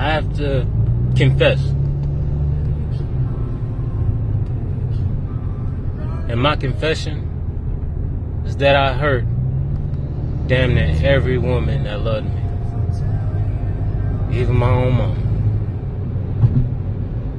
[0.00, 0.66] I have to
[1.14, 1.60] confess.
[6.30, 9.26] And my confession is that I hurt
[10.46, 12.40] damn near every woman that loved me.
[14.40, 15.16] Even my own mom.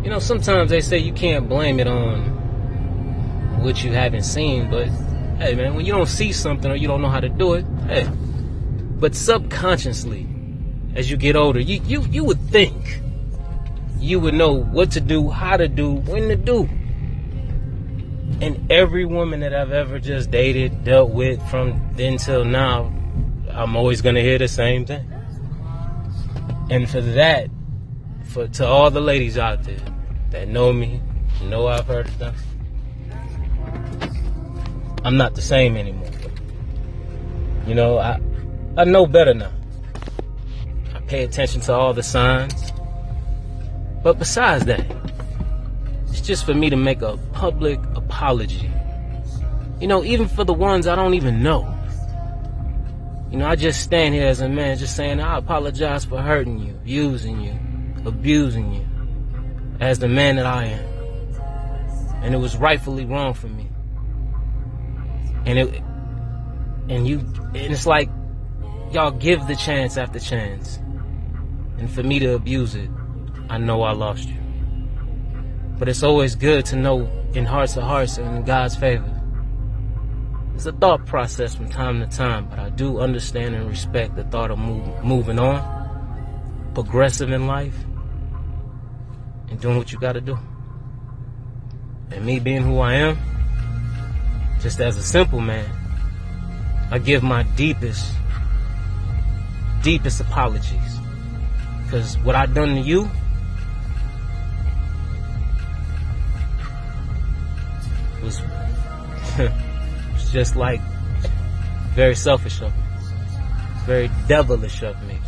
[0.04, 2.22] You know, sometimes they say you can't blame it on
[3.64, 4.88] what you haven't seen, but
[5.40, 7.66] hey man, when you don't see something or you don't know how to do it,
[7.88, 8.08] hey.
[9.00, 10.28] But subconsciously,
[10.96, 13.02] as you get older, you, you, you would think
[14.02, 16.68] you would know what to do, how to do, when to do.
[18.42, 22.92] And every woman that I've ever just dated, dealt with from then till now,
[23.52, 25.06] I'm always gonna hear the same thing.
[26.72, 27.50] And for that,
[28.26, 29.78] for to all the ladies out there
[30.32, 31.02] that know me,
[31.44, 32.36] know I've heard of them,
[35.04, 36.10] I'm not the same anymore.
[37.68, 38.20] You know, I
[38.78, 39.52] I know better now.
[41.12, 42.72] Pay attention to all the signs.
[44.02, 44.86] But besides that,
[46.08, 48.72] it's just for me to make a public apology.
[49.82, 51.68] You know, even for the ones I don't even know.
[53.30, 56.60] You know, I just stand here as a man just saying, I apologize for hurting
[56.60, 57.60] you, using you,
[58.06, 58.88] abusing you,
[59.82, 60.86] as the man that I am.
[62.24, 63.70] And it was rightfully wrong for me.
[65.46, 65.84] And it,
[66.88, 68.10] and you, and it's like,
[68.94, 70.80] y'all give the chance after chance.
[71.82, 72.90] And for me to abuse it,
[73.50, 74.38] I know I lost you.
[75.78, 79.22] But it's always good to know in hearts of hearts and in God's favor
[80.62, 84.24] it's a thought process from time to time, but I do understand and respect the
[84.26, 87.74] thought of move, moving on, progressive in life,
[89.50, 90.38] and doing what you got to do.
[92.12, 93.18] And me being who I am,
[94.60, 95.68] just as a simple man,
[96.92, 98.14] I give my deepest,
[99.82, 101.01] deepest apologies.
[101.92, 103.02] Because what I done to you,
[108.24, 108.42] was
[110.32, 110.80] just like
[111.94, 112.84] very selfish of me,
[113.86, 115.20] very devilish of me.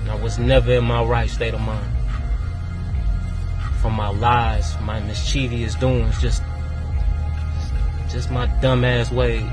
[0.00, 1.86] And I was never in my right state of mind.
[3.80, 6.42] From my lies, my mischievous doings, just,
[8.08, 9.48] just my dumbass ways.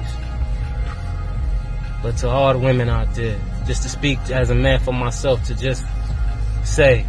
[2.02, 5.46] But to all the women out there, just to speak as a man for myself,
[5.46, 5.86] to just
[6.68, 7.06] say,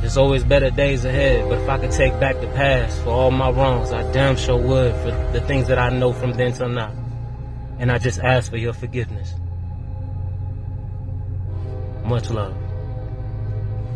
[0.00, 3.30] there's always better days ahead, but if I could take back the past for all
[3.30, 6.68] my wrongs, I damn sure would for the things that I know from then till
[6.68, 6.92] now.
[7.78, 9.34] And I just ask for your forgiveness.
[12.04, 12.56] Much love.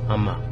[0.09, 0.52] I'm out.